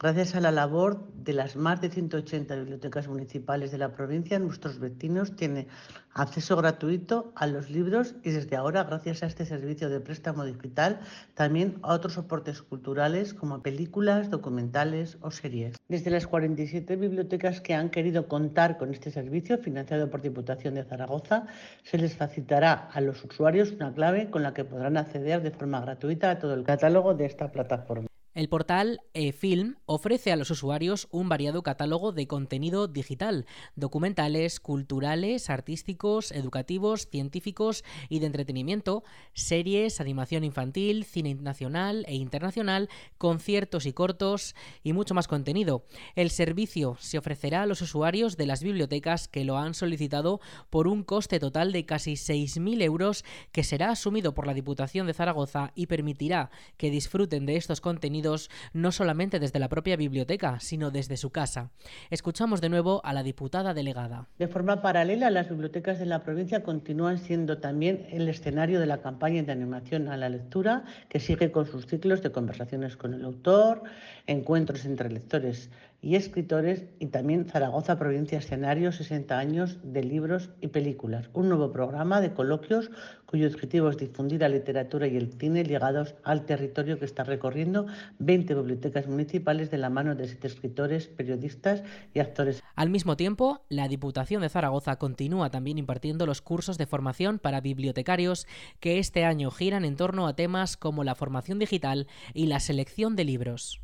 Gracias 0.00 0.34
a 0.34 0.40
la 0.40 0.50
labor 0.50 1.06
de 1.14 1.32
las 1.32 1.54
más 1.54 1.80
de 1.80 1.88
180 1.88 2.56
bibliotecas 2.56 3.06
municipales 3.06 3.70
de 3.70 3.78
la 3.78 3.92
provincia, 3.92 4.40
nuestros 4.40 4.80
vecinos 4.80 5.36
tienen 5.36 5.68
acceso 6.12 6.56
gratuito 6.56 7.32
a 7.36 7.46
los 7.46 7.70
libros 7.70 8.16
y 8.24 8.30
desde 8.30 8.56
ahora, 8.56 8.82
gracias 8.84 9.22
a 9.22 9.26
este 9.26 9.46
servicio 9.46 9.88
de 9.88 10.00
préstamo 10.00 10.44
digital, 10.44 11.00
también 11.34 11.78
a 11.82 11.94
otros 11.94 12.14
soportes 12.14 12.60
culturales 12.60 13.34
como 13.34 13.62
películas, 13.62 14.30
documentales 14.30 15.16
o 15.20 15.30
series. 15.30 15.76
Desde 15.88 16.10
las 16.10 16.26
47 16.26 16.96
bibliotecas 16.96 17.60
que 17.60 17.74
han 17.74 17.90
querido 17.90 18.26
contar 18.26 18.76
con 18.78 18.90
este 18.90 19.12
servicio, 19.12 19.58
financiado 19.58 20.10
por 20.10 20.22
Diputación 20.22 20.74
de 20.74 20.84
Zaragoza, 20.84 21.46
se 21.84 21.98
les 21.98 22.16
facilitará 22.16 22.88
a 22.92 23.00
los 23.00 23.24
usuarios 23.24 23.70
una 23.70 23.94
clave 23.94 24.28
con 24.28 24.42
la 24.42 24.54
que 24.54 24.64
podrán 24.64 24.96
acceder 24.96 25.40
de 25.40 25.52
forma 25.52 25.80
gratuita 25.80 26.32
a 26.32 26.38
todo 26.40 26.54
el 26.54 26.64
catálogo 26.64 27.14
de 27.14 27.26
esta 27.26 27.52
plataforma. 27.52 28.08
El 28.34 28.48
portal 28.48 29.00
eFilm 29.14 29.76
ofrece 29.86 30.32
a 30.32 30.36
los 30.36 30.50
usuarios 30.50 31.06
un 31.12 31.28
variado 31.28 31.62
catálogo 31.62 32.10
de 32.10 32.26
contenido 32.26 32.88
digital, 32.88 33.46
documentales, 33.76 34.58
culturales, 34.58 35.50
artísticos, 35.50 36.32
educativos, 36.32 37.06
científicos 37.08 37.84
y 38.08 38.18
de 38.18 38.26
entretenimiento, 38.26 39.04
series, 39.34 40.00
animación 40.00 40.42
infantil, 40.42 41.04
cine 41.04 41.36
nacional 41.36 42.04
e 42.08 42.16
internacional, 42.16 42.88
conciertos 43.18 43.86
y 43.86 43.92
cortos 43.92 44.56
y 44.82 44.94
mucho 44.94 45.14
más 45.14 45.28
contenido. 45.28 45.84
El 46.16 46.30
servicio 46.30 46.96
se 46.98 47.18
ofrecerá 47.18 47.62
a 47.62 47.66
los 47.66 47.82
usuarios 47.82 48.36
de 48.36 48.46
las 48.46 48.64
bibliotecas 48.64 49.28
que 49.28 49.44
lo 49.44 49.58
han 49.58 49.74
solicitado 49.74 50.40
por 50.70 50.88
un 50.88 51.04
coste 51.04 51.38
total 51.38 51.70
de 51.70 51.86
casi 51.86 52.14
6.000 52.14 52.82
euros 52.82 53.24
que 53.52 53.62
será 53.62 53.90
asumido 53.90 54.34
por 54.34 54.48
la 54.48 54.54
Diputación 54.54 55.06
de 55.06 55.14
Zaragoza 55.14 55.70
y 55.76 55.86
permitirá 55.86 56.50
que 56.76 56.90
disfruten 56.90 57.46
de 57.46 57.54
estos 57.54 57.80
contenidos 57.80 58.23
no 58.72 58.92
solamente 58.92 59.38
desde 59.38 59.58
la 59.58 59.68
propia 59.68 59.96
biblioteca, 59.96 60.58
sino 60.60 60.90
desde 60.90 61.16
su 61.16 61.30
casa. 61.30 61.70
Escuchamos 62.10 62.60
de 62.60 62.68
nuevo 62.68 63.00
a 63.04 63.12
la 63.12 63.22
diputada 63.22 63.74
delegada. 63.74 64.28
De 64.38 64.48
forma 64.48 64.82
paralela, 64.82 65.30
las 65.30 65.48
bibliotecas 65.48 65.98
de 65.98 66.06
la 66.06 66.22
provincia 66.22 66.62
continúan 66.62 67.18
siendo 67.18 67.58
también 67.58 68.06
el 68.10 68.28
escenario 68.28 68.80
de 68.80 68.86
la 68.86 68.98
campaña 68.98 69.42
de 69.42 69.52
animación 69.52 70.08
a 70.08 70.16
la 70.16 70.28
lectura, 70.28 70.84
que 71.08 71.20
sigue 71.20 71.50
con 71.50 71.66
sus 71.66 71.86
ciclos 71.86 72.22
de 72.22 72.32
conversaciones 72.32 72.96
con 72.96 73.14
el 73.14 73.24
autor, 73.24 73.82
encuentros 74.26 74.84
entre 74.84 75.10
lectores 75.10 75.70
y 76.04 76.16
escritores 76.16 76.84
y 76.98 77.06
también 77.06 77.46
Zaragoza 77.46 77.98
Provincia 77.98 78.36
Escenario 78.36 78.92
60 78.92 79.38
años 79.38 79.78
de 79.82 80.04
libros 80.04 80.50
y 80.60 80.68
películas, 80.68 81.30
un 81.32 81.48
nuevo 81.48 81.72
programa 81.72 82.20
de 82.20 82.34
coloquios 82.34 82.90
cuyo 83.24 83.48
objetivo 83.48 83.88
es 83.88 83.96
difundir 83.96 84.42
la 84.42 84.50
literatura 84.50 85.06
y 85.06 85.16
el 85.16 85.32
cine 85.32 85.64
ligados 85.64 86.14
al 86.22 86.44
territorio 86.44 86.98
que 86.98 87.06
está 87.06 87.24
recorriendo 87.24 87.86
20 88.18 88.54
bibliotecas 88.54 89.06
municipales 89.06 89.70
de 89.70 89.78
la 89.78 89.88
mano 89.88 90.14
de 90.14 90.28
siete 90.28 90.46
escritores, 90.46 91.08
periodistas 91.08 91.82
y 92.12 92.20
actores. 92.20 92.62
Al 92.76 92.90
mismo 92.90 93.16
tiempo, 93.16 93.64
la 93.70 93.88
Diputación 93.88 94.42
de 94.42 94.50
Zaragoza 94.50 94.96
continúa 94.96 95.48
también 95.48 95.78
impartiendo 95.78 96.26
los 96.26 96.42
cursos 96.42 96.76
de 96.76 96.86
formación 96.86 97.38
para 97.38 97.62
bibliotecarios 97.62 98.46
que 98.78 98.98
este 98.98 99.24
año 99.24 99.50
giran 99.50 99.86
en 99.86 99.96
torno 99.96 100.26
a 100.26 100.36
temas 100.36 100.76
como 100.76 101.02
la 101.02 101.14
formación 101.14 101.58
digital 101.58 102.08
y 102.34 102.46
la 102.46 102.60
selección 102.60 103.16
de 103.16 103.24
libros. 103.24 103.83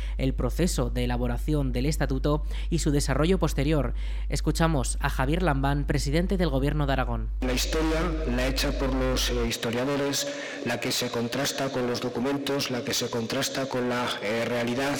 el 0.17 0.33
proceso 0.33 0.89
de 0.89 1.05
elaboración 1.05 1.71
del 1.71 1.85
estatuto 1.85 2.43
y 2.69 2.79
su 2.79 2.91
desarrollo 2.91 3.39
posterior. 3.39 3.93
Escuchamos 4.29 4.97
a 5.01 5.09
Javier 5.09 5.43
Lambán, 5.43 5.85
presidente 5.85 6.37
del 6.37 6.49
Gobierno 6.49 6.85
de 6.85 6.93
Aragón. 6.93 7.29
La 7.41 7.53
historia, 7.53 8.01
la 8.35 8.47
hecha 8.47 8.71
por 8.77 8.93
los 8.93 9.29
eh, 9.29 9.47
historiadores, 9.47 10.27
la 10.65 10.79
que 10.79 10.91
se 10.91 11.09
contrasta 11.09 11.69
con 11.69 11.87
los 11.87 12.01
documentos, 12.01 12.71
la 12.71 12.83
que 12.83 12.93
se 12.93 13.09
contrasta 13.09 13.67
con 13.67 13.89
la 13.89 14.05
eh, 14.21 14.45
realidad, 14.45 14.97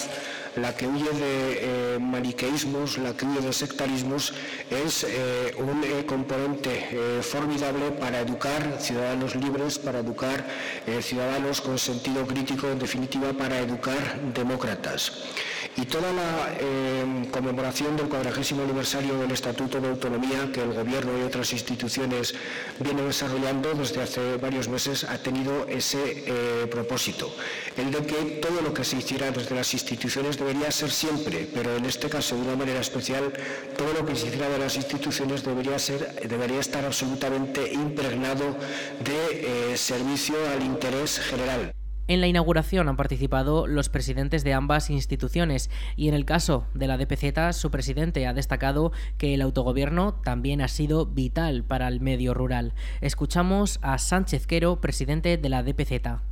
la 0.56 0.76
que 0.76 0.86
huye 0.86 1.10
de 1.10 1.94
eh, 1.94 1.98
maniqueísmos, 1.98 2.98
la 2.98 3.14
que 3.14 3.26
huye 3.26 3.40
de 3.40 3.52
sectarismos, 3.52 4.34
es 4.70 5.06
un 5.58 5.82
componente 6.06 7.20
formidable 7.22 7.90
para 7.92 8.20
educar 8.20 8.76
ciudadanos 8.80 9.34
libres, 9.34 9.78
para 9.78 10.00
educar 10.00 10.44
ciudadanos 11.00 11.60
con 11.60 11.78
sentido 11.78 12.26
crítico, 12.26 12.68
en 12.68 12.78
definitiva, 12.78 13.32
para 13.32 13.58
educar 13.58 14.20
demócratas. 14.34 15.12
Y 15.74 15.86
toda 15.86 16.12
la 16.12 16.54
eh, 16.60 17.28
conmemoración 17.30 17.96
del 17.96 18.08
cuadragésimo 18.08 18.62
aniversario 18.62 19.18
del 19.18 19.30
Estatuto 19.30 19.80
de 19.80 19.88
Autonomía 19.88 20.50
que 20.52 20.60
el 20.60 20.74
Gobierno 20.74 21.18
y 21.18 21.22
otras 21.22 21.50
instituciones 21.54 22.34
vienen 22.78 23.06
desarrollando 23.06 23.72
desde 23.72 24.02
hace 24.02 24.36
varios 24.36 24.68
meses 24.68 25.04
ha 25.04 25.16
tenido 25.16 25.66
ese 25.66 26.24
eh, 26.26 26.66
propósito, 26.70 27.34
el 27.78 27.90
de 27.90 28.04
que 28.04 28.40
todo 28.42 28.60
lo 28.60 28.74
que 28.74 28.84
se 28.84 28.98
hiciera 28.98 29.30
desde 29.30 29.54
las 29.54 29.72
instituciones 29.72 30.36
debería 30.36 30.70
ser 30.70 30.90
siempre, 30.90 31.48
pero 31.54 31.74
en 31.74 31.86
este 31.86 32.10
caso 32.10 32.36
de 32.36 32.42
una 32.42 32.56
manera 32.56 32.80
especial, 32.80 33.32
todo 33.76 33.94
lo 33.94 34.04
que 34.04 34.14
se 34.14 34.26
hiciera 34.26 34.50
de 34.50 34.58
las 34.58 34.76
instituciones 34.76 35.42
debería, 35.42 35.78
ser, 35.78 36.28
debería 36.28 36.60
estar 36.60 36.84
absolutamente 36.84 37.72
impregnado 37.72 38.56
de 39.02 39.72
eh, 39.72 39.76
servicio 39.78 40.36
al 40.52 40.62
interés 40.62 41.18
general. 41.18 41.72
En 42.08 42.20
la 42.20 42.26
inauguración 42.26 42.88
han 42.88 42.96
participado 42.96 43.66
los 43.66 43.88
presidentes 43.88 44.42
de 44.42 44.54
ambas 44.54 44.90
instituciones 44.90 45.70
y 45.96 46.08
en 46.08 46.14
el 46.14 46.24
caso 46.24 46.66
de 46.74 46.88
la 46.88 46.98
DPZ 46.98 47.56
su 47.56 47.70
presidente 47.70 48.26
ha 48.26 48.34
destacado 48.34 48.92
que 49.18 49.34
el 49.34 49.42
autogobierno 49.42 50.14
también 50.14 50.60
ha 50.62 50.68
sido 50.68 51.06
vital 51.06 51.62
para 51.62 51.86
el 51.88 52.00
medio 52.00 52.34
rural. 52.34 52.74
Escuchamos 53.00 53.78
a 53.82 53.98
Sánchez 53.98 54.46
Quero, 54.46 54.80
presidente 54.80 55.36
de 55.36 55.48
la 55.48 55.62
DPZ. 55.62 56.31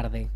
tarde. 0.01 0.31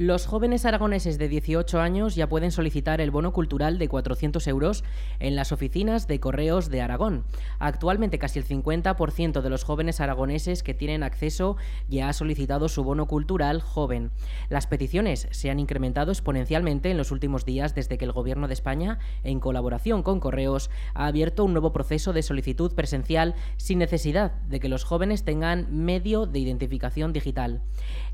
Los 0.00 0.24
jóvenes 0.24 0.64
aragoneses 0.64 1.18
de 1.18 1.28
18 1.28 1.78
años 1.78 2.14
ya 2.14 2.26
pueden 2.26 2.52
solicitar 2.52 3.02
el 3.02 3.10
bono 3.10 3.34
cultural 3.34 3.78
de 3.78 3.86
400 3.86 4.46
euros 4.46 4.82
en 5.18 5.36
las 5.36 5.52
oficinas 5.52 6.08
de 6.08 6.18
correos 6.20 6.70
de 6.70 6.80
Aragón. 6.80 7.26
Actualmente 7.58 8.18
casi 8.18 8.38
el 8.38 8.46
50% 8.46 9.42
de 9.42 9.50
los 9.50 9.62
jóvenes 9.62 10.00
aragoneses 10.00 10.62
que 10.62 10.72
tienen 10.72 11.02
acceso 11.02 11.58
ya 11.86 12.08
ha 12.08 12.14
solicitado 12.14 12.70
su 12.70 12.82
bono 12.82 13.08
cultural 13.08 13.60
joven. 13.60 14.10
Las 14.48 14.66
peticiones 14.66 15.28
se 15.32 15.50
han 15.50 15.60
incrementado 15.60 16.12
exponencialmente 16.12 16.90
en 16.90 16.96
los 16.96 17.10
últimos 17.10 17.44
días 17.44 17.74
desde 17.74 17.98
que 17.98 18.06
el 18.06 18.12
Gobierno 18.12 18.48
de 18.48 18.54
España, 18.54 19.00
en 19.22 19.38
colaboración 19.38 20.02
con 20.02 20.18
Correos, 20.18 20.70
ha 20.94 21.08
abierto 21.08 21.44
un 21.44 21.52
nuevo 21.52 21.74
proceso 21.74 22.14
de 22.14 22.22
solicitud 22.22 22.72
presencial 22.74 23.34
sin 23.58 23.78
necesidad 23.78 24.32
de 24.48 24.60
que 24.60 24.70
los 24.70 24.84
jóvenes 24.84 25.24
tengan 25.24 25.66
medio 25.70 26.24
de 26.24 26.38
identificación 26.38 27.12
digital. 27.12 27.60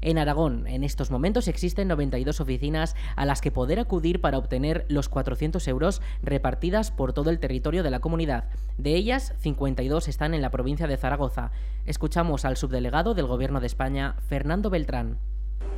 En 0.00 0.18
Aragón, 0.18 0.66
en 0.66 0.82
estos 0.82 1.12
momentos 1.12 1.46
existe 1.46 1.75
92 1.84 2.40
oficinas 2.40 2.96
a 3.16 3.26
las 3.26 3.40
que 3.40 3.50
poder 3.50 3.78
acudir 3.78 4.20
para 4.20 4.38
obtener 4.38 4.86
los 4.88 5.08
400 5.08 5.66
euros 5.68 6.02
repartidas 6.22 6.90
por 6.90 7.12
todo 7.12 7.30
el 7.30 7.38
territorio 7.38 7.82
de 7.82 7.90
la 7.90 8.00
comunidad. 8.00 8.44
De 8.78 8.94
ellas, 8.94 9.34
52 9.40 10.08
están 10.08 10.34
en 10.34 10.42
la 10.42 10.50
provincia 10.50 10.86
de 10.86 10.96
Zaragoza. 10.96 11.50
Escuchamos 11.84 12.44
al 12.44 12.56
subdelegado 12.56 13.14
del 13.14 13.26
Gobierno 13.26 13.60
de 13.60 13.66
España, 13.66 14.16
Fernando 14.28 14.70
Beltrán. 14.70 15.18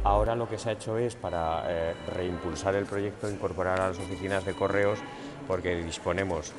Ahora 0.04 0.34
lo 0.34 0.48
que 0.48 0.58
se 0.58 0.70
ha 0.70 0.72
hecho 0.72 0.96
es 0.96 1.16
para 1.16 1.64
eh, 1.68 1.94
reimpulsar 2.14 2.74
el 2.76 2.86
proyecto, 2.86 3.30
incorporar 3.30 3.80
a 3.80 3.88
las 3.88 3.98
oficinas 3.98 4.44
de 4.44 4.54
correos, 4.54 5.00
porque 5.46 5.76
disponemos 5.76 6.52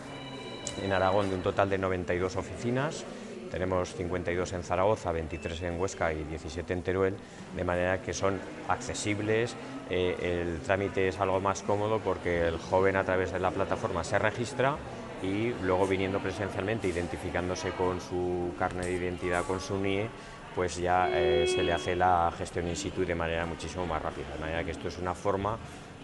en 0.84 0.92
Aragón 0.92 1.30
de 1.30 1.36
un 1.36 1.42
total 1.42 1.70
de 1.70 1.78
92 1.78 2.36
oficinas, 2.36 3.06
tenemos 3.50 3.94
52 3.96 4.54
en 4.54 4.64
Zaragoza, 4.64 5.12
23 5.12 5.62
en 5.64 5.80
Huesca 5.80 6.14
y 6.14 6.24
17 6.24 6.74
en 6.74 6.82
Teruel, 6.84 7.16
de 7.56 7.64
manera 7.64 8.02
que 8.02 8.14
son 8.14 8.40
accesibles. 8.68 9.56
Eh, 9.90 10.16
el 10.42 10.62
trámite 10.62 11.08
es 11.08 11.20
algo 11.20 11.40
más 11.40 11.62
cómodo 11.62 12.00
porque 12.00 12.48
el 12.48 12.58
joven 12.58 12.96
a 12.96 13.04
través 13.04 13.32
de 13.32 13.40
la 13.40 13.52
plataforma 13.52 14.04
se 14.04 14.20
registra 14.20 14.78
y 15.24 15.54
luego 15.64 15.88
viniendo 15.88 16.20
presencialmente, 16.20 16.88
identificándose 16.88 17.72
con 17.72 18.00
su 18.00 18.54
carne 18.58 18.86
de 18.86 18.94
identidad, 18.94 19.44
con 19.44 19.60
su 19.60 19.78
NIE, 19.78 20.10
pues 20.56 20.78
ya 20.78 21.10
eh, 21.12 21.46
se 21.48 21.64
le 21.64 21.74
hace 21.74 21.96
la 21.96 22.32
gestión 22.38 22.68
in 22.68 22.76
situ 22.76 23.04
y 23.04 23.06
de 23.06 23.16
manera 23.16 23.46
muchísimo 23.46 23.86
más 23.86 24.02
rápida. 24.02 24.28
De 24.34 24.40
manera 24.40 24.64
que 24.64 24.72
esto 24.72 24.88
es 24.88 24.98
una 24.98 25.14
forma 25.14 25.58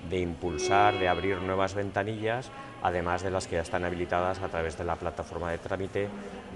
de 0.09 0.19
impulsar, 0.19 0.97
de 1.00 1.07
abrir 1.07 1.38
nuevas 1.41 1.74
ventanillas, 1.74 2.51
además 2.83 3.24
de 3.24 3.31
las 3.31 3.47
que 3.47 3.55
ya 3.55 3.62
están 3.62 3.83
habilitadas 3.83 4.39
a 4.41 4.47
través 4.47 4.77
de 4.77 4.83
la 4.83 4.95
plataforma 4.95 5.51
de 5.51 5.57
trámite, 5.57 6.07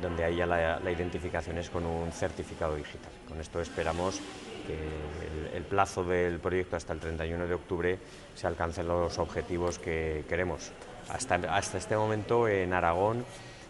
donde 0.01 0.23
ahí 0.23 0.37
ya 0.37 0.45
la, 0.45 0.91
identificación 0.91 1.57
es 1.57 1.69
con 1.69 1.85
un 1.85 2.11
certificado 2.11 2.75
digital. 2.75 3.11
Con 3.27 3.39
esto 3.39 3.59
esperamos 3.59 4.19
que 4.67 5.57
el, 5.57 5.63
plazo 5.63 6.03
del 6.03 6.39
proyecto 6.39 6.75
hasta 6.75 6.93
el 6.93 6.99
31 6.99 7.47
de 7.47 7.53
octubre 7.53 7.99
se 8.35 8.47
alcancen 8.47 8.87
los 8.87 9.17
objetivos 9.17 9.79
que 9.79 10.25
queremos. 10.27 10.71
Hasta, 11.09 11.35
hasta 11.35 11.77
este 11.77 11.95
momento 11.95 12.47
en 12.47 12.73
Aragón 12.73 13.25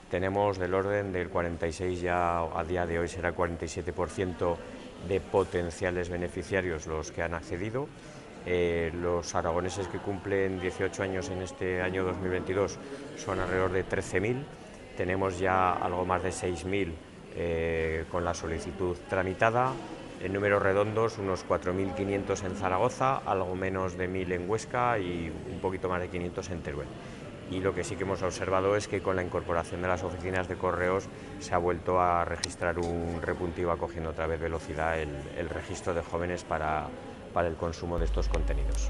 tenemos 0.10 0.58
del 0.58 0.74
orden 0.74 1.14
del 1.14 1.30
46 1.30 2.02
ya 2.02 2.42
a 2.42 2.64
día 2.64 2.86
de 2.86 3.00
hoy 3.00 3.08
será 3.08 3.36
47% 3.36 4.58
de 5.08 5.22
potenciales 5.22 6.10
beneficiarios 6.10 6.88
los 6.88 7.12
que 7.12 7.22
han 7.22 7.34
accedido 7.34 7.88
eh, 8.46 8.92
los 8.94 9.36
aragoneses 9.36 9.88
que 9.88 9.98
cumplen 10.00 10.60
18 10.60 11.04
años 11.04 11.30
en 11.30 11.42
este 11.42 11.82
año 11.82 12.04
2022 12.04 12.80
son 13.18 13.40
alrededor 13.40 13.72
de 13.72 13.86
13.000. 13.86 14.44
Tenemos 14.98 15.40
ya 15.40 15.74
algo 15.74 16.06
más 16.06 16.24
de 16.24 16.30
6.000 16.30 16.92
eh, 17.36 18.06
con 18.12 18.24
la 18.24 18.34
solicitud 18.34 18.98
tramitada. 19.10 19.72
En 20.22 20.34
números 20.34 20.62
redondos, 20.62 21.18
unos 21.18 21.48
4.500 21.48 22.46
en 22.46 22.56
Zaragoza, 22.56 23.18
algo 23.18 23.56
menos 23.56 23.98
de 23.98 24.10
1.000 24.10 24.34
en 24.34 24.50
Huesca 24.50 25.00
y 25.00 25.32
un 25.50 25.60
poquito 25.60 25.88
más 25.88 26.02
de 26.02 26.10
500 26.10 26.50
en 26.50 26.62
Teruel. 26.62 26.88
Y 27.52 27.62
lo 27.62 27.74
que 27.74 27.84
sí 27.84 27.96
que 27.96 28.04
hemos 28.04 28.22
observado 28.22 28.76
es 28.76 28.88
que 28.88 29.02
con 29.02 29.16
la 29.16 29.24
incorporación 29.24 29.82
de 29.82 29.88
las 29.88 30.04
oficinas 30.04 30.48
de 30.48 30.56
correos 30.56 31.06
se 31.40 31.56
ha 31.56 31.58
vuelto 31.58 32.00
a 32.00 32.24
registrar 32.26 32.78
un 32.78 33.22
repuntivo 33.22 33.72
acogiendo 33.72 34.12
otra 34.12 34.28
vez 34.28 34.40
velocidad 34.40 35.00
el 35.00 35.50
registro 35.50 35.96
de 35.96 36.02
jóvenes 36.02 36.44
para, 36.44 36.90
para 37.34 37.48
el 37.48 37.56
consumo 37.56 37.98
de 38.00 38.06
estos 38.06 38.28
contenidos. 38.28 38.90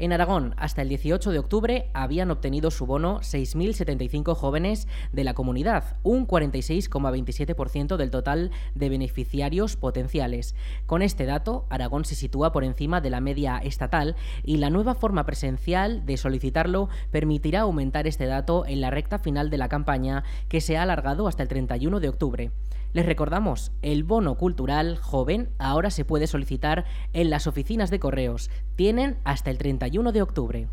En 0.00 0.12
Aragón, 0.12 0.54
hasta 0.58 0.82
el 0.82 0.88
18 0.90 1.32
de 1.32 1.40
octubre, 1.40 1.90
habían 1.92 2.30
obtenido 2.30 2.70
su 2.70 2.86
bono 2.86 3.18
6.075 3.18 4.36
jóvenes 4.36 4.86
de 5.12 5.24
la 5.24 5.34
comunidad, 5.34 5.96
un 6.04 6.28
46,27% 6.28 7.96
del 7.96 8.12
total 8.12 8.52
de 8.76 8.90
beneficiarios 8.90 9.76
potenciales. 9.76 10.54
Con 10.86 11.02
este 11.02 11.26
dato, 11.26 11.66
Aragón 11.68 12.04
se 12.04 12.14
sitúa 12.14 12.52
por 12.52 12.62
encima 12.62 13.00
de 13.00 13.10
la 13.10 13.20
media 13.20 13.58
estatal 13.58 14.14
y 14.44 14.58
la 14.58 14.70
nueva 14.70 14.94
forma 14.94 15.26
presencial 15.26 16.06
de 16.06 16.16
solicitarlo 16.16 16.88
permitirá 17.10 17.62
aumentar 17.62 18.06
este 18.06 18.26
dato 18.26 18.66
en 18.66 18.80
la 18.80 18.90
recta 18.90 19.18
final 19.18 19.50
de 19.50 19.58
la 19.58 19.68
campaña, 19.68 20.22
que 20.48 20.60
se 20.60 20.76
ha 20.76 20.84
alargado 20.84 21.26
hasta 21.26 21.42
el 21.42 21.48
31 21.48 21.98
de 21.98 22.08
octubre. 22.08 22.52
Les 22.94 23.04
recordamos, 23.04 23.70
el 23.82 24.02
bono 24.02 24.36
cultural 24.36 24.96
joven 24.96 25.50
ahora 25.58 25.90
se 25.90 26.06
puede 26.06 26.26
solicitar 26.26 26.86
en 27.12 27.28
las 27.28 27.46
oficinas 27.46 27.90
de 27.90 28.00
correos. 28.00 28.50
Tienen 28.76 29.18
hasta 29.24 29.50
el 29.50 29.58
31 29.58 30.12
de 30.12 30.22
octubre. 30.22 30.68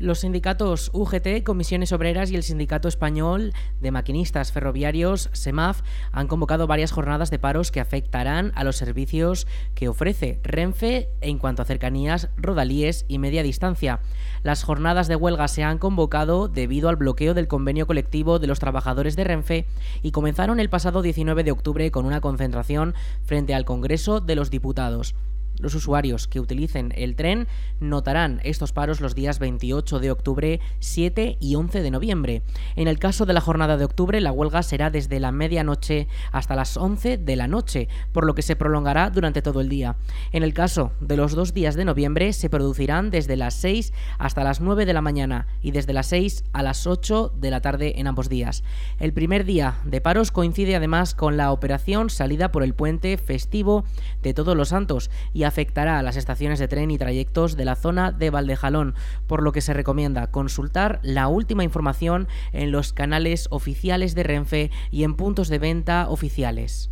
Los 0.00 0.20
sindicatos 0.20 0.92
UGT, 0.94 1.42
Comisiones 1.42 1.90
Obreras 1.90 2.30
y 2.30 2.36
el 2.36 2.44
Sindicato 2.44 2.86
Español 2.86 3.52
de 3.80 3.90
Maquinistas 3.90 4.52
Ferroviarios, 4.52 5.28
SEMAF, 5.32 5.82
han 6.12 6.28
convocado 6.28 6.68
varias 6.68 6.92
jornadas 6.92 7.32
de 7.32 7.40
paros 7.40 7.72
que 7.72 7.80
afectarán 7.80 8.52
a 8.54 8.62
los 8.62 8.76
servicios 8.76 9.48
que 9.74 9.88
ofrece 9.88 10.38
Renfe 10.44 11.08
en 11.20 11.38
cuanto 11.38 11.62
a 11.62 11.64
cercanías, 11.64 12.28
rodalíes 12.36 13.06
y 13.08 13.18
media 13.18 13.42
distancia. 13.42 13.98
Las 14.44 14.62
jornadas 14.62 15.08
de 15.08 15.16
huelga 15.16 15.48
se 15.48 15.64
han 15.64 15.78
convocado 15.78 16.46
debido 16.46 16.88
al 16.90 16.96
bloqueo 16.96 17.34
del 17.34 17.48
convenio 17.48 17.88
colectivo 17.88 18.38
de 18.38 18.46
los 18.46 18.60
trabajadores 18.60 19.16
de 19.16 19.24
Renfe 19.24 19.66
y 20.00 20.12
comenzaron 20.12 20.60
el 20.60 20.70
pasado 20.70 21.02
19 21.02 21.42
de 21.42 21.50
octubre 21.50 21.90
con 21.90 22.06
una 22.06 22.20
concentración 22.20 22.94
frente 23.24 23.52
al 23.52 23.64
Congreso 23.64 24.20
de 24.20 24.36
los 24.36 24.50
Diputados. 24.50 25.16
Los 25.58 25.74
usuarios 25.74 26.28
que 26.28 26.40
utilicen 26.40 26.92
el 26.96 27.16
tren 27.16 27.48
notarán 27.80 28.40
estos 28.44 28.72
paros 28.72 29.00
los 29.00 29.14
días 29.14 29.38
28 29.38 29.98
de 29.98 30.10
octubre, 30.10 30.60
7 30.78 31.36
y 31.40 31.54
11 31.54 31.82
de 31.82 31.90
noviembre. 31.90 32.42
En 32.76 32.88
el 32.88 32.98
caso 32.98 33.26
de 33.26 33.32
la 33.32 33.40
jornada 33.40 33.76
de 33.76 33.84
octubre, 33.84 34.20
la 34.20 34.32
huelga 34.32 34.62
será 34.62 34.90
desde 34.90 35.20
la 35.20 35.32
medianoche 35.32 36.06
hasta 36.32 36.54
las 36.54 36.76
11 36.76 37.18
de 37.18 37.36
la 37.36 37.48
noche, 37.48 37.88
por 38.12 38.24
lo 38.24 38.34
que 38.34 38.42
se 38.42 38.56
prolongará 38.56 39.10
durante 39.10 39.42
todo 39.42 39.60
el 39.60 39.68
día. 39.68 39.96
En 40.32 40.42
el 40.42 40.54
caso 40.54 40.92
de 41.00 41.16
los 41.16 41.34
dos 41.34 41.54
días 41.54 41.74
de 41.74 41.84
noviembre, 41.84 42.32
se 42.32 42.50
producirán 42.50 43.10
desde 43.10 43.36
las 43.36 43.54
6 43.54 43.92
hasta 44.18 44.44
las 44.44 44.60
9 44.60 44.86
de 44.86 44.92
la 44.92 45.02
mañana 45.02 45.46
y 45.62 45.72
desde 45.72 45.92
las 45.92 46.06
6 46.06 46.44
a 46.52 46.62
las 46.62 46.86
8 46.86 47.32
de 47.36 47.50
la 47.50 47.60
tarde 47.60 47.98
en 47.98 48.06
ambos 48.06 48.28
días. 48.28 48.62
El 48.98 49.12
primer 49.12 49.44
día 49.44 49.78
de 49.84 50.00
paros 50.00 50.30
coincide 50.30 50.76
además 50.76 51.14
con 51.14 51.36
la 51.36 51.50
operación 51.50 52.10
salida 52.10 52.52
por 52.52 52.62
el 52.62 52.74
puente 52.74 53.16
festivo 53.16 53.84
de 54.22 54.34
Todos 54.34 54.56
los 54.56 54.68
Santos 54.68 55.10
y 55.32 55.44
afectará 55.48 55.98
a 55.98 56.02
las 56.02 56.16
estaciones 56.16 56.58
de 56.58 56.68
tren 56.68 56.90
y 56.90 56.98
trayectos 56.98 57.56
de 57.56 57.64
la 57.64 57.74
zona 57.74 58.12
de 58.12 58.30
Valdejalón, 58.30 58.94
por 59.26 59.42
lo 59.42 59.52
que 59.52 59.60
se 59.60 59.74
recomienda 59.74 60.30
consultar 60.30 61.00
la 61.02 61.28
última 61.28 61.64
información 61.64 62.28
en 62.52 62.70
los 62.70 62.92
canales 62.92 63.48
oficiales 63.50 64.14
de 64.14 64.22
Renfe 64.22 64.70
y 64.90 65.04
en 65.04 65.14
puntos 65.14 65.48
de 65.48 65.58
venta 65.58 66.08
oficiales. 66.08 66.90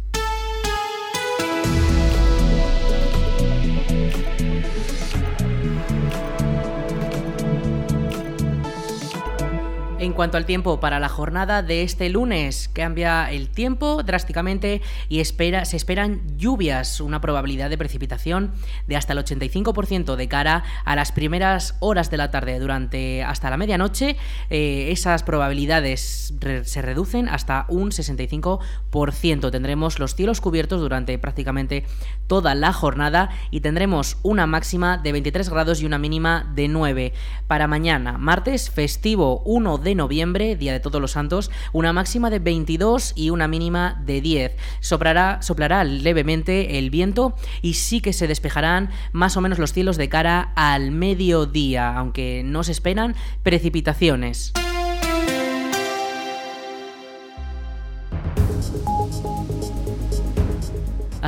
En 10.07 10.13
cuanto 10.13 10.37
al 10.37 10.47
tiempo 10.47 10.79
para 10.79 11.01
la 11.01 11.09
jornada 11.09 11.65
de 11.65 11.83
este 11.83 12.09
lunes, 12.11 12.71
cambia 12.73 13.29
el 13.29 13.49
tiempo 13.49 14.05
drásticamente 14.05 14.81
y 15.09 15.19
espera, 15.19 15.65
se 15.65 15.77
esperan 15.77 16.23
lluvias, 16.37 17.01
una 17.01 17.21
probabilidad 17.21 17.71
de 17.71 17.77
precipitación 17.77 18.53
de 18.87 18.97
hasta 18.97 19.15
el 19.15 19.19
85% 19.19 20.15
de 20.15 20.29
cara 20.29 20.63
a 20.85 20.95
las 20.95 21.11
primeras 21.11 21.75
horas 21.81 22.09
de 22.09 22.19
la 22.19 22.31
tarde 22.31 22.61
durante 22.61 23.25
hasta 23.25 23.51
la 23.51 23.57
medianoche. 23.57 24.17
Eh, 24.49 24.93
esas 24.93 25.25
probabilidades 25.25 26.33
se 26.63 26.83
reducen 26.83 27.29
hasta 27.29 27.67
un 27.69 27.91
65%. 27.91 29.51
Tendremos 29.51 29.99
los 29.99 30.15
cielos 30.15 30.41
cubiertos 30.41 30.81
durante 30.81 31.19
prácticamente 31.19 31.85
toda 32.29 32.55
la 32.55 32.73
jornada 32.73 33.31
y 33.51 33.59
tendremos 33.59 34.19
una 34.23 34.47
máxima 34.47 34.99
de 34.99 35.11
23 35.11 35.49
grados 35.49 35.83
y 35.83 35.85
una 35.85 35.99
mínima 35.99 36.49
de 36.55 36.69
9. 36.69 37.13
Para 37.49 37.67
mañana, 37.67 38.19
martes 38.19 38.71
festivo 38.71 39.43
1 39.45 39.79
de 39.79 39.96
noviembre, 39.97 40.57
Día 40.57 40.73
de 40.73 40.81
Todos 40.81 41.01
los 41.01 41.13
Santos, 41.13 41.51
una 41.73 41.93
máxima 41.93 42.31
de 42.31 42.39
22 42.39 43.13
y 43.17 43.31
una 43.31 43.49
mínima 43.49 44.03
de 44.05 44.21
10. 44.21 44.57
Soplará, 44.81 45.43
soplará 45.43 45.85
levemente 45.85 46.79
el 46.79 46.91
viento 46.91 47.35
y 47.63 47.75
sí 47.75 48.01
que 48.01 48.13
se 48.13 48.29
despejarán 48.29 48.91
más 49.13 49.37
o 49.37 49.41
menos 49.41 49.59
los 49.59 49.73
cielos 49.73 49.97
de 49.97 50.09
cara 50.09 50.53
al 50.55 50.91
mediodía, 50.91 51.97
aunque 51.97 52.43
no 52.45 52.63
se 52.63 52.73
esperan 52.73 53.15
precipitaciones. 53.43 54.53